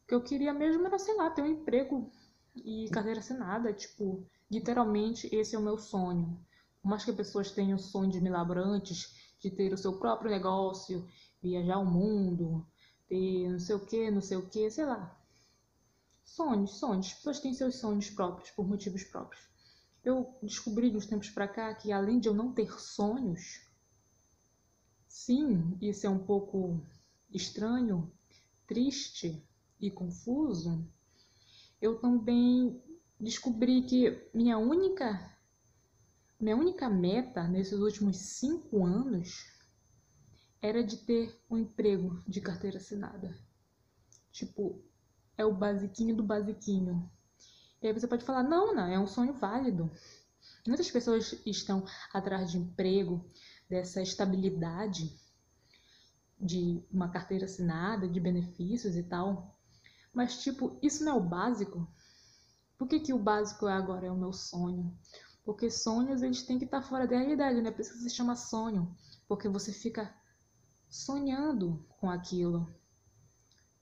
O 0.02 0.06
que 0.08 0.14
eu 0.14 0.22
queria 0.22 0.54
mesmo 0.54 0.86
era, 0.86 0.98
sei 0.98 1.14
lá, 1.14 1.28
ter 1.30 1.42
um 1.42 1.46
emprego 1.46 2.10
e 2.56 2.88
carreira 2.90 3.20
assinada. 3.20 3.72
Tipo, 3.72 4.26
literalmente 4.50 5.28
esse 5.34 5.54
é 5.54 5.58
o 5.58 5.62
meu 5.62 5.76
sonho. 5.76 6.38
Por 6.80 6.88
mais 6.88 7.04
que 7.04 7.10
as 7.10 7.16
pessoas 7.16 7.50
tenham 7.50 7.78
sonhos 7.78 8.18
milaborantes 8.20 9.14
de 9.40 9.50
ter 9.50 9.72
o 9.72 9.78
seu 9.78 9.98
próprio 9.98 10.30
negócio, 10.30 11.06
viajar 11.42 11.78
o 11.78 11.84
mundo, 11.84 12.66
ter 13.08 13.48
não 13.48 13.58
sei 13.58 13.74
o 13.74 13.86
que, 13.86 14.10
não 14.10 14.20
sei 14.20 14.36
o 14.36 14.46
que, 14.48 14.70
sei 14.70 14.84
lá. 14.84 15.16
Sonhos, 16.24 16.78
sonhos. 16.78 17.06
As 17.06 17.14
pessoas 17.14 17.40
têm 17.40 17.54
seus 17.54 17.76
sonhos 17.76 18.10
próprios, 18.10 18.50
por 18.50 18.68
motivos 18.68 19.02
próprios. 19.04 19.42
Eu 20.04 20.38
descobri 20.42 20.90
de 20.90 20.96
uns 20.96 21.06
tempos 21.06 21.30
para 21.30 21.48
cá 21.48 21.74
que 21.74 21.90
além 21.90 22.20
de 22.20 22.28
eu 22.28 22.34
não 22.34 22.52
ter 22.52 22.70
sonhos, 22.78 23.66
sim, 25.08 25.76
isso 25.80 26.06
é 26.06 26.10
um 26.10 26.24
pouco 26.24 26.80
estranho, 27.30 28.12
triste 28.66 29.42
e 29.80 29.90
confuso, 29.90 30.86
eu 31.80 31.98
também 31.98 32.82
descobri 33.18 33.82
que 33.82 34.28
minha 34.32 34.58
única 34.58 35.36
minha 36.40 36.56
única 36.56 36.88
meta 36.88 37.48
nesses 37.48 37.80
últimos 37.80 38.16
cinco 38.16 38.86
anos 38.86 39.57
era 40.60 40.82
de 40.82 40.96
ter 40.96 41.40
um 41.48 41.56
emprego 41.56 42.22
de 42.26 42.40
carteira 42.40 42.78
assinada. 42.78 43.36
Tipo, 44.32 44.82
é 45.36 45.44
o 45.44 45.54
basiquinho 45.54 46.16
do 46.16 46.22
basiquinho. 46.22 47.10
E 47.80 47.86
aí 47.86 47.92
você 47.92 48.06
pode 48.06 48.24
falar, 48.24 48.42
não, 48.42 48.74
não, 48.74 48.86
é 48.86 48.98
um 48.98 49.06
sonho 49.06 49.32
válido. 49.32 49.90
Muitas 50.66 50.90
pessoas 50.90 51.32
estão 51.46 51.84
atrás 52.12 52.50
de 52.50 52.58
emprego, 52.58 53.24
dessa 53.68 54.02
estabilidade, 54.02 55.16
de 56.40 56.82
uma 56.90 57.08
carteira 57.08 57.44
assinada, 57.44 58.08
de 58.08 58.18
benefícios 58.18 58.96
e 58.96 59.02
tal. 59.02 59.56
Mas, 60.12 60.42
tipo, 60.42 60.78
isso 60.82 61.04
não 61.04 61.12
é 61.12 61.16
o 61.16 61.28
básico. 61.28 61.86
Por 62.76 62.88
que, 62.88 63.00
que 63.00 63.12
o 63.12 63.18
básico 63.18 63.66
agora 63.66 64.06
é 64.06 64.10
o 64.10 64.16
meu 64.16 64.32
sonho? 64.32 64.96
Porque 65.44 65.70
sonhos, 65.70 66.22
eles 66.22 66.42
têm 66.42 66.58
que 66.58 66.64
estar 66.64 66.82
fora 66.82 67.06
da 67.06 67.16
realidade, 67.16 67.60
né? 67.60 67.70
Por 67.70 67.80
isso 67.80 67.92
que 67.92 68.00
se 68.00 68.10
chama 68.10 68.36
sonho. 68.36 68.94
Porque 69.26 69.48
você 69.48 69.72
fica 69.72 70.14
sonhando 70.88 71.84
com 72.00 72.10
aquilo. 72.10 72.72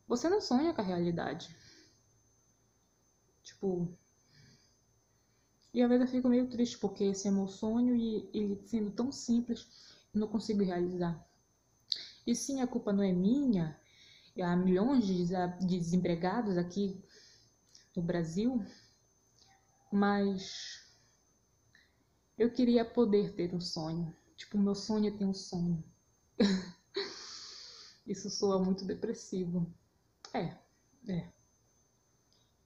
Você 0.07 0.29
não 0.29 0.41
sonha 0.41 0.73
com 0.73 0.81
a 0.81 0.85
realidade. 0.85 1.55
Tipo. 3.43 3.89
E 5.73 5.83
às 5.83 5.89
vezes 5.89 6.07
eu 6.07 6.13
fico 6.13 6.29
meio 6.29 6.49
triste 6.49 6.79
porque 6.79 7.05
esse 7.05 7.29
é 7.29 7.31
meu 7.31 7.47
sonho 7.49 7.95
e 7.95 8.31
ele 8.33 8.63
sendo 8.67 8.91
tão 8.91 9.13
simples, 9.13 9.69
eu 10.15 10.21
não 10.21 10.29
consigo 10.29 10.63
realizar. 10.63 11.23
E 12.27 12.35
sim, 12.35 12.61
a 12.61 12.67
culpa 12.67 12.93
não 12.93 13.03
é 13.03 13.13
minha. 13.13 13.79
Há 14.43 14.57
milhões 14.57 15.07
de 15.07 15.27
desempregados 15.67 16.59
aqui 16.59 17.03
no 17.95 18.03
Brasil, 18.03 18.63
mas 19.91 20.87
eu 22.37 22.51
queria 22.51 22.85
poder 22.85 23.35
ter 23.35 23.55
um 23.55 23.61
sonho. 23.61 24.15
Tipo, 24.37 24.59
meu 24.59 24.75
sonho 24.75 25.09
é 25.09 25.17
ter 25.17 25.25
um 25.25 25.33
sonho. 25.33 25.83
Isso 28.07 28.31
soa 28.31 28.63
muito 28.63 28.85
depressivo. 28.85 29.67
É, 30.33 30.57
é. 31.09 31.33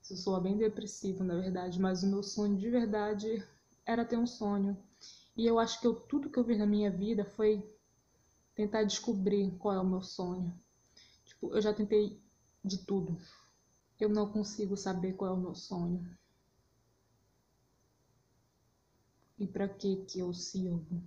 Isso 0.02 0.16
soa 0.16 0.40
bem 0.40 0.56
depressivo, 0.58 1.24
na 1.24 1.36
verdade, 1.40 1.80
mas 1.80 2.02
o 2.02 2.06
meu 2.06 2.22
sonho 2.22 2.58
de 2.58 2.68
verdade 2.68 3.42
era 3.86 4.04
ter 4.04 4.18
um 4.18 4.26
sonho. 4.26 4.76
E 5.36 5.46
eu 5.46 5.58
acho 5.58 5.80
que 5.80 5.86
eu, 5.86 5.94
tudo 5.94 6.28
que 6.28 6.38
eu 6.38 6.44
vi 6.44 6.56
na 6.56 6.66
minha 6.66 6.90
vida 6.90 7.24
foi 7.24 7.64
tentar 8.54 8.84
descobrir 8.84 9.50
qual 9.58 9.74
é 9.74 9.80
o 9.80 9.86
meu 9.86 10.02
sonho. 10.02 10.52
Tipo, 11.24 11.54
eu 11.54 11.62
já 11.62 11.72
tentei 11.72 12.20
de 12.64 12.84
tudo. 12.84 13.16
Eu 13.98 14.08
não 14.08 14.30
consigo 14.30 14.76
saber 14.76 15.14
qual 15.14 15.30
é 15.30 15.34
o 15.34 15.40
meu 15.40 15.54
sonho. 15.54 16.04
E 19.38 19.46
para 19.46 19.68
que 19.68 19.96
que 20.04 20.18
eu 20.18 20.34
sirvo? 20.34 21.02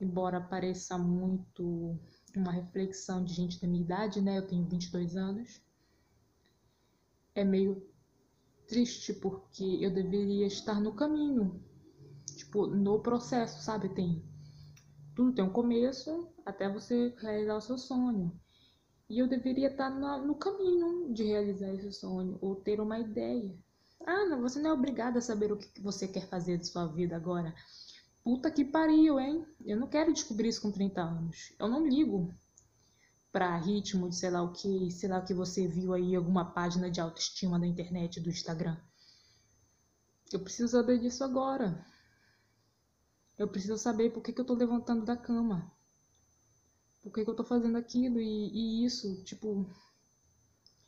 Embora 0.00 0.40
pareça 0.40 0.98
muito 0.98 1.98
uma 2.36 2.52
reflexão 2.52 3.24
de 3.24 3.32
gente 3.32 3.60
da 3.60 3.68
minha 3.68 3.84
idade, 3.84 4.20
né? 4.20 4.38
Eu 4.38 4.46
tenho 4.46 4.68
22 4.68 5.16
anos. 5.16 5.62
É 7.34 7.44
meio 7.44 7.86
triste 8.66 9.12
porque 9.12 9.78
eu 9.80 9.92
deveria 9.92 10.46
estar 10.46 10.80
no 10.80 10.94
caminho, 10.94 11.62
tipo, 12.36 12.66
no 12.66 13.00
processo, 13.00 13.62
sabe? 13.62 13.88
Tem 13.88 14.22
tudo 15.14 15.32
tem 15.32 15.44
um 15.44 15.50
começo 15.50 16.28
até 16.44 16.68
você 16.68 17.14
realizar 17.18 17.56
o 17.56 17.60
seu 17.60 17.78
sonho. 17.78 18.32
E 19.08 19.18
eu 19.18 19.28
deveria 19.28 19.68
estar 19.68 19.90
no 19.90 20.34
caminho 20.34 21.12
de 21.12 21.24
realizar 21.24 21.72
esse 21.72 21.92
sonho 21.92 22.36
ou 22.40 22.56
ter 22.56 22.80
uma 22.80 22.98
ideia. 22.98 23.54
Ah, 24.04 24.24
não, 24.26 24.40
você 24.40 24.60
não 24.60 24.70
é 24.70 24.72
obrigada 24.72 25.18
a 25.18 25.22
saber 25.22 25.52
o 25.52 25.56
que 25.56 25.80
você 25.80 26.08
quer 26.08 26.28
fazer 26.28 26.58
de 26.58 26.66
sua 26.66 26.86
vida 26.86 27.14
agora. 27.14 27.54
Puta 28.24 28.50
que 28.50 28.64
pariu, 28.64 29.20
hein? 29.20 29.46
Eu 29.66 29.78
não 29.78 29.86
quero 29.86 30.12
descobrir 30.12 30.48
isso 30.48 30.62
com 30.62 30.72
30 30.72 31.02
anos. 31.02 31.54
Eu 31.58 31.68
não 31.68 31.86
ligo 31.86 32.32
para 33.30 33.56
ritmo 33.58 34.08
de 34.08 34.16
sei 34.16 34.30
lá 34.30 34.42
o 34.42 34.50
que, 34.50 34.90
sei 34.90 35.10
lá 35.10 35.18
o 35.18 35.24
que 35.24 35.34
você 35.34 35.68
viu 35.68 35.92
aí 35.92 36.16
alguma 36.16 36.52
página 36.52 36.90
de 36.90 37.02
autoestima 37.02 37.60
da 37.60 37.66
internet, 37.66 38.18
do 38.20 38.30
Instagram. 38.30 38.78
Eu 40.32 40.40
preciso 40.40 40.68
saber 40.68 40.98
disso 40.98 41.22
agora. 41.22 41.86
Eu 43.38 43.46
preciso 43.46 43.76
saber 43.76 44.10
por 44.10 44.22
que, 44.22 44.32
que 44.32 44.40
eu 44.40 44.46
tô 44.46 44.54
levantando 44.54 45.04
da 45.04 45.16
cama. 45.16 45.70
Por 47.02 47.12
que, 47.12 47.24
que 47.24 47.30
eu 47.30 47.36
tô 47.36 47.44
fazendo 47.44 47.76
aquilo 47.76 48.18
e, 48.20 48.48
e 48.48 48.84
isso, 48.86 49.22
tipo. 49.24 49.66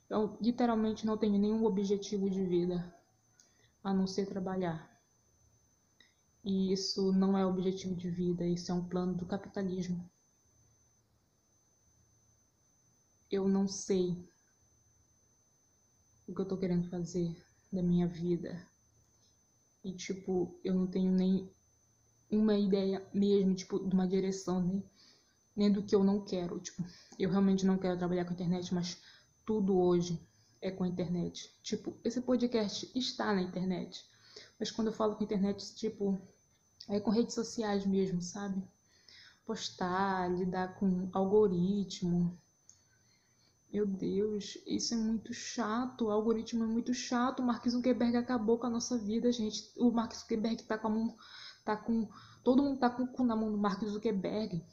Eu 0.09 0.39
literalmente 0.41 1.05
não 1.05 1.19
tenho 1.19 1.39
nenhum 1.39 1.65
objetivo 1.67 2.31
de 2.31 2.43
vida 2.43 2.95
a 3.85 3.93
não 3.93 4.07
ser 4.07 4.25
trabalhar. 4.25 4.96
E 6.49 6.73
isso 6.73 7.13
não 7.13 7.37
é 7.37 7.45
objetivo 7.45 7.97
de 7.97 8.09
vida, 8.09 8.47
isso 8.47 8.71
é 8.71 8.75
um 8.75 8.89
plano 8.89 9.13
do 9.15 9.27
capitalismo. 9.27 10.09
Eu 13.29 13.49
não 13.49 13.67
sei 13.67 14.17
o 16.25 16.33
que 16.33 16.41
eu 16.41 16.47
tô 16.47 16.57
querendo 16.57 16.89
fazer 16.89 17.37
da 17.73 17.83
minha 17.83 18.07
vida. 18.07 18.65
E, 19.83 19.93
tipo, 19.93 20.57
eu 20.63 20.73
não 20.73 20.87
tenho 20.87 21.11
nem 21.11 21.51
uma 22.31 22.57
ideia 22.57 23.05
mesmo, 23.13 23.53
tipo, 23.53 23.81
de 23.81 23.93
uma 23.93 24.07
direção, 24.07 24.63
nem, 24.63 24.89
nem 25.57 25.73
do 25.73 25.83
que 25.83 25.97
eu 25.97 26.05
não 26.05 26.25
quero. 26.25 26.61
Tipo, 26.61 26.85
eu 27.19 27.29
realmente 27.29 27.67
não 27.67 27.77
quero 27.77 27.99
trabalhar 27.99 28.25
com 28.25 28.31
a 28.31 28.35
internet, 28.35 28.73
mas 28.73 29.03
tudo 29.45 29.77
hoje 29.77 30.17
é 30.61 30.71
com 30.71 30.85
a 30.85 30.89
internet. 30.89 31.53
Tipo, 31.65 31.93
esse 32.05 32.21
podcast 32.21 32.89
está 32.95 33.35
na 33.35 33.43
internet. 33.43 34.09
Mas 34.61 34.71
quando 34.71 34.89
eu 34.89 34.93
falo 34.93 35.17
com 35.17 35.23
a 35.23 35.25
internet, 35.25 35.75
tipo, 35.75 36.17
é 36.89 37.01
com 37.01 37.11
redes 37.11 37.35
sociais 37.35 37.85
mesmo, 37.87 38.21
sabe? 38.23 38.63
Postar, 39.45 40.29
lidar 40.29 40.79
com 40.79 41.09
algoritmo, 41.13 42.37
meu 43.77 43.87
Deus, 43.87 44.57
isso 44.67 44.95
é 44.95 44.97
muito 44.97 45.35
chato. 45.35 46.07
O 46.07 46.11
algoritmo 46.11 46.65
é 46.65 46.67
muito 46.67 46.95
chato. 46.95 47.41
O 47.41 47.43
Mark 47.45 47.69
Zuckerberg 47.69 48.17
acabou 48.17 48.59
com 48.59 48.67
a 48.67 48.71
nossa 48.71 48.97
vida, 48.97 49.31
gente. 49.31 49.71
O 49.77 49.91
Mark 49.91 50.15
Zuckerberg 50.15 50.63
tá 50.63 50.79
com 50.79 50.87
a 50.87 50.91
mão. 50.91 51.17
Tá 51.65 51.77
com. 51.77 52.09
Todo 52.43 52.63
mundo 52.63 52.79
tá 52.79 52.89
com 52.89 53.03
o 53.03 53.09
cu 53.09 53.23
na 53.23 53.37
mão 53.37 53.51
do 53.51 53.59
Mark 53.59 53.85
Zuckerberg. 53.85 54.65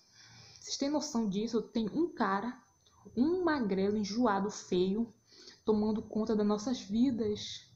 Vocês 0.57 0.77
têm 0.77 0.89
noção 0.89 1.27
disso? 1.27 1.61
Tem 1.61 1.89
um 1.89 2.13
cara, 2.13 2.57
um 3.17 3.43
magrelo 3.43 3.97
enjoado, 3.97 4.49
feio, 4.49 5.13
tomando 5.65 6.01
conta 6.01 6.33
das 6.33 6.47
nossas 6.47 6.79
vidas. 6.79 7.67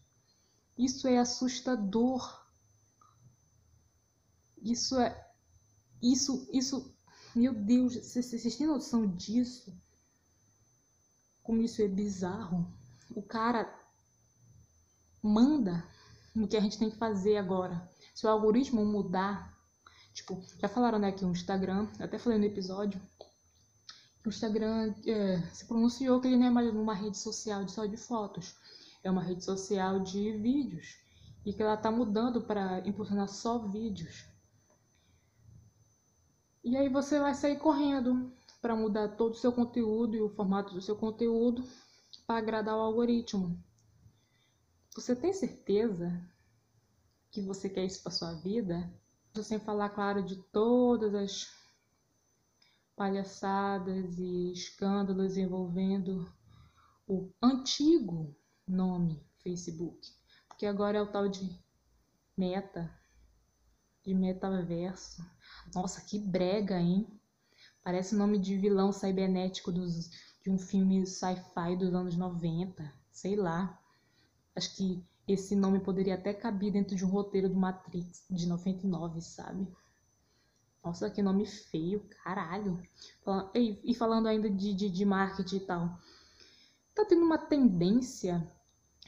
Isso 0.78 1.08
é 1.10 1.18
assustador. 1.18 2.47
Isso 4.72 5.00
é. 5.00 5.28
Isso, 6.02 6.48
isso. 6.52 6.96
Meu 7.36 7.54
Deus, 7.54 7.96
vocês 7.96 8.56
têm 8.56 8.68
noção 8.68 9.08
disso? 9.16 9.72
como 11.48 11.62
isso 11.62 11.82
é 11.82 11.88
bizarro. 11.88 12.68
O 13.16 13.22
cara 13.22 13.74
manda 15.24 15.82
no 16.36 16.46
que 16.46 16.58
a 16.58 16.60
gente 16.60 16.78
tem 16.78 16.90
que 16.90 16.98
fazer 16.98 17.38
agora. 17.38 17.90
Se 18.14 18.26
o 18.26 18.30
algoritmo 18.30 18.86
mudar, 18.86 19.58
tipo, 20.14 20.44
já 20.60 20.68
falaram 20.68 21.00
né, 21.00 21.14
que 21.14 21.24
o 21.24 21.32
Instagram, 21.32 21.88
até 22.00 22.20
falei 22.20 22.38
no 22.38 22.44
episódio, 22.46 23.00
que 24.22 24.28
o 24.28 24.30
Instagram 24.30 24.94
é, 25.06 25.42
se 25.54 25.66
pronunciou 25.66 26.20
que 26.20 26.28
ele 26.28 26.36
não 26.36 26.48
é 26.48 26.50
mais 26.50 26.70
uma 26.70 26.94
rede 26.94 27.18
social 27.18 27.66
só 27.70 27.86
de 27.86 27.96
fotos, 27.96 28.54
é 29.02 29.10
uma 29.10 29.24
rede 29.24 29.46
social 29.46 30.02
de 30.02 30.34
vídeos 30.34 30.98
e 31.46 31.54
que 31.54 31.64
ela 31.64 31.78
tá 31.78 31.90
mudando 31.90 32.42
para 32.42 32.86
impulsionar 32.86 33.30
só 33.30 33.58
vídeos. 33.58 34.26
E 36.68 36.76
aí 36.76 36.90
você 36.90 37.18
vai 37.18 37.34
sair 37.34 37.58
correndo 37.58 38.30
para 38.62 38.76
mudar 38.76 39.16
todo 39.16 39.32
o 39.32 39.38
seu 39.38 39.54
conteúdo 39.54 40.18
e 40.18 40.22
o 40.22 40.28
formato 40.28 40.74
do 40.74 40.82
seu 40.82 40.98
conteúdo 40.98 41.64
para 42.26 42.40
agradar 42.40 42.76
o 42.76 42.82
algoritmo. 42.82 43.58
Você 44.94 45.16
tem 45.16 45.32
certeza 45.32 46.22
que 47.32 47.42
você 47.42 47.70
quer 47.70 47.86
isso 47.86 48.04
para 48.04 48.12
sua 48.12 48.34
vida? 48.34 48.94
Sem 49.42 49.62
falar, 49.62 49.92
claro, 49.92 50.22
de 50.22 50.36
todas 50.52 51.16
as 51.16 51.48
palhaçadas 52.98 54.20
e 54.20 54.52
escândalos 54.52 55.38
envolvendo 55.38 56.30
o 57.08 57.32
antigo 57.42 58.36
nome 58.68 59.26
Facebook, 59.42 60.06
porque 60.50 60.66
agora 60.66 60.98
é 60.98 61.02
o 61.02 61.10
tal 61.10 61.30
de 61.30 61.50
Meta, 62.36 62.94
de 64.04 64.14
metaverso. 64.14 65.37
Nossa, 65.74 66.02
que 66.02 66.20
brega, 66.20 66.80
hein? 66.80 67.08
Parece 67.84 68.16
nome 68.16 68.38
de 68.38 68.58
vilão 68.58 68.92
cibernético 68.92 69.72
dos, 69.72 70.10
de 70.44 70.50
um 70.50 70.58
filme 70.58 71.06
sci-fi 71.06 71.76
dos 71.78 71.94
anos 71.94 72.18
90, 72.18 72.94
sei 73.12 73.36
lá. 73.36 73.80
Acho 74.56 74.76
que 74.76 75.04
esse 75.28 75.56
nome 75.56 75.80
poderia 75.80 76.16
até 76.16 76.34
caber 76.34 76.72
dentro 76.72 76.96
de 76.96 77.06
um 77.06 77.10
roteiro 77.10 77.50
do 77.50 77.56
Matrix 77.56 78.26
de 78.30 78.48
99, 78.48 79.22
sabe? 79.22 79.68
Nossa, 80.84 81.10
que 81.10 81.22
nome 81.22 81.46
feio, 81.46 82.08
caralho. 82.24 82.82
E 83.54 83.94
falando 83.94 84.28
ainda 84.28 84.50
de, 84.50 84.74
de, 84.74 84.90
de 84.90 85.06
marketing 85.06 85.58
e 85.58 85.60
tal. 85.62 86.00
Tá 86.96 87.06
tendo 87.06 87.26
uma 87.26 87.38
tendência 87.38 88.50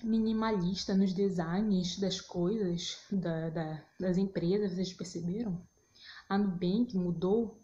minimalista 0.03 0.93
nos 0.93 1.13
designs 1.13 1.97
das 1.97 2.21
coisas 2.21 2.99
da, 3.11 3.49
da, 3.49 3.83
das 3.99 4.17
empresas, 4.17 4.73
vocês 4.73 4.93
perceberam? 4.93 5.61
A 6.29 6.37
Nubank 6.37 6.95
mudou 6.95 7.59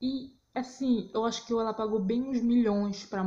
e 0.00 0.36
assim, 0.54 1.10
eu 1.12 1.24
acho 1.24 1.46
que 1.46 1.52
ela 1.52 1.74
pagou 1.74 2.00
bem 2.00 2.22
uns 2.22 2.40
milhões 2.40 3.04
para 3.04 3.22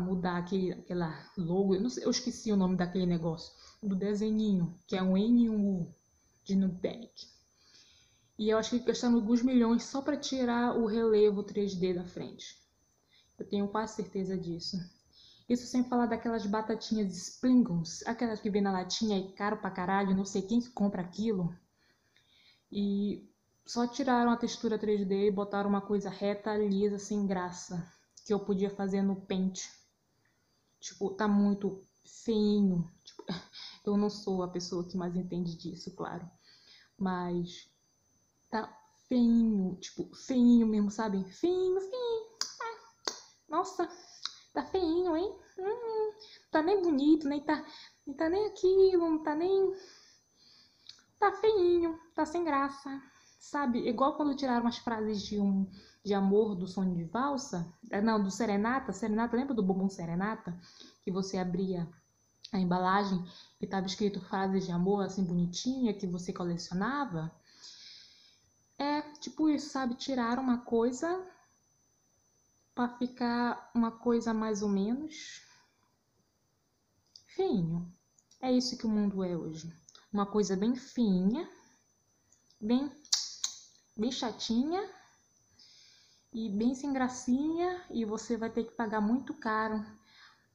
mudar 0.00 0.38
aquele, 0.38 0.72
aquela 0.72 1.30
logo. 1.36 1.74
Eu, 1.74 1.80
não 1.80 1.90
sei, 1.90 2.04
eu 2.04 2.10
esqueci 2.10 2.52
o 2.52 2.56
nome 2.56 2.76
daquele 2.76 3.06
negócio. 3.06 3.52
Do 3.82 3.96
desenhinho, 3.96 4.74
que 4.86 4.96
é 4.96 5.02
um 5.02 5.16
N 5.16 5.44
e 5.44 5.50
um 5.50 5.80
U 5.80 5.94
de 6.44 6.54
Nubank. 6.54 7.10
E 8.38 8.50
eu 8.50 8.58
acho 8.58 8.70
que 8.70 8.78
gastaram 8.80 9.16
alguns 9.16 9.42
milhões 9.42 9.84
só 9.84 10.02
para 10.02 10.16
tirar 10.16 10.76
o 10.76 10.86
relevo 10.86 11.42
3D 11.42 11.94
da 11.94 12.04
frente. 12.04 12.58
Eu 13.38 13.46
tenho 13.46 13.68
quase 13.68 13.94
certeza 13.94 14.36
disso. 14.36 14.76
Isso 15.48 15.66
sem 15.66 15.84
falar 15.84 16.06
daquelas 16.06 16.44
batatinhas 16.44 17.16
Springles, 17.16 18.04
aquelas 18.06 18.40
que 18.40 18.50
vem 18.50 18.60
na 18.60 18.72
latinha 18.72 19.18
e 19.18 19.32
caro 19.32 19.56
pra 19.58 19.70
caralho, 19.70 20.16
não 20.16 20.24
sei 20.24 20.42
quem 20.42 20.60
que 20.60 20.70
compra 20.70 21.02
aquilo. 21.02 21.54
E 22.70 23.28
só 23.64 23.86
tiraram 23.86 24.30
a 24.30 24.36
textura 24.36 24.78
3D 24.78 25.28
e 25.28 25.30
botaram 25.30 25.68
uma 25.68 25.80
coisa 25.80 26.10
reta, 26.10 26.56
lisa, 26.56 26.98
sem 26.98 27.26
graça, 27.26 27.86
que 28.24 28.32
eu 28.32 28.40
podia 28.40 28.70
fazer 28.70 29.02
no 29.02 29.16
Paint. 29.16 29.68
Tipo, 30.80 31.10
tá 31.10 31.26
muito 31.26 31.80
feinho. 32.24 32.88
Tipo, 33.04 33.24
eu 33.84 33.96
não 33.96 34.10
sou 34.10 34.42
a 34.42 34.48
pessoa 34.48 34.86
que 34.86 34.96
mais 34.96 35.16
entende 35.16 35.56
disso, 35.56 35.94
claro. 35.94 36.28
Mas 36.98 37.68
tá 38.50 38.72
feinho, 39.08 39.76
tipo, 39.76 40.14
feinho 40.14 40.66
mesmo, 40.66 40.90
sabe? 40.90 41.24
Feinho, 41.32 41.80
feinho. 41.80 42.26
Ah, 42.62 43.12
nossa, 43.48 43.88
tá 44.52 44.64
feinho, 44.64 45.16
hein? 45.16 45.36
Hum, 45.58 46.12
tá 46.50 46.62
nem 46.62 46.82
bonito, 46.82 47.28
nem 47.28 47.40
tá, 47.40 47.64
nem 48.06 48.16
tá 48.16 48.28
nem 48.28 48.46
aquilo, 48.46 49.10
não 49.10 49.22
tá 49.22 49.34
nem. 49.34 49.72
Tá 51.18 51.32
feinho, 51.32 51.98
tá 52.14 52.26
sem 52.26 52.44
graça. 52.44 53.02
Sabe, 53.38 53.86
igual 53.88 54.16
quando 54.16 54.36
tiraram 54.36 54.66
as 54.66 54.78
frases 54.78 55.22
de 55.22 55.38
um 55.38 55.70
de 56.04 56.14
amor 56.14 56.54
do 56.54 56.68
sonho 56.68 56.94
de 56.94 57.04
valsa, 57.04 57.66
é, 57.90 58.00
não, 58.00 58.22
do 58.22 58.30
serenata, 58.30 58.92
serenata, 58.92 59.36
lembra 59.36 59.54
do 59.54 59.62
bombom 59.62 59.88
serenata? 59.88 60.56
Que 61.02 61.10
você 61.10 61.36
abria 61.36 61.88
a 62.52 62.58
embalagem 62.58 63.24
e 63.60 63.64
estava 63.64 63.86
escrito 63.86 64.20
frases 64.20 64.66
de 64.66 64.72
amor 64.72 65.04
assim 65.04 65.24
bonitinha 65.24 65.94
que 65.94 66.06
você 66.06 66.32
colecionava? 66.32 67.32
É 68.78 69.02
tipo 69.20 69.48
isso, 69.48 69.70
sabe? 69.70 69.94
Tiraram 69.94 70.42
uma 70.42 70.58
coisa 70.58 71.24
para 72.74 72.88
ficar 72.98 73.70
uma 73.74 73.90
coisa 73.90 74.34
mais 74.34 74.62
ou 74.62 74.68
menos 74.68 75.42
feinho. 77.34 77.92
É 78.40 78.52
isso 78.52 78.76
que 78.76 78.86
o 78.86 78.90
mundo 78.90 79.24
é 79.24 79.36
hoje. 79.36 79.72
Uma 80.16 80.24
coisa 80.24 80.56
bem 80.56 80.74
fininha, 80.74 81.46
bem 82.58 82.90
bem 83.94 84.10
chatinha 84.10 84.82
e 86.32 86.48
bem 86.48 86.74
sem 86.74 86.90
gracinha 86.90 87.84
e 87.90 88.02
você 88.06 88.34
vai 88.34 88.48
ter 88.48 88.64
que 88.64 88.70
pagar 88.70 89.02
muito 89.02 89.34
caro 89.34 89.84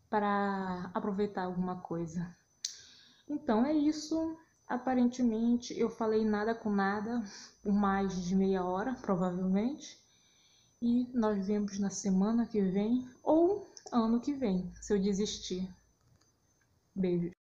para 0.10 0.90
aproveitar 0.96 1.44
alguma 1.44 1.80
coisa. 1.80 2.36
Então 3.30 3.64
é 3.64 3.72
isso. 3.72 4.36
Aparentemente 4.68 5.80
eu 5.80 5.92
falei 5.92 6.26
nada 6.26 6.56
com 6.56 6.72
nada 6.72 7.24
por 7.62 7.72
mais 7.72 8.20
de 8.20 8.36
meia 8.36 8.64
hora, 8.64 8.96
provavelmente. 8.96 9.96
E 10.82 11.08
nós 11.14 11.46
vemos 11.46 11.78
na 11.78 11.92
semana 11.92 12.48
que 12.48 12.64
vem 12.64 13.08
ou 13.22 13.72
ano 13.92 14.20
que 14.20 14.34
vem, 14.34 14.74
se 14.82 14.92
eu 14.92 15.00
desistir. 15.00 15.72
Beijo. 16.96 17.41